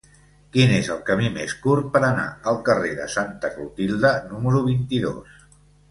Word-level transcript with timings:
Quin 0.53 0.71
és 0.77 0.87
el 0.93 1.03
camí 1.09 1.29
més 1.35 1.53
curt 1.67 1.91
per 1.97 2.03
anar 2.09 2.25
al 2.53 2.59
carrer 2.71 2.97
de 3.03 3.09
Santa 3.19 3.55
Clotilde 3.59 4.17
número 4.35 4.67
vint-i-dos? 4.73 5.43